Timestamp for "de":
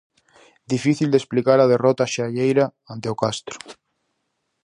1.11-1.19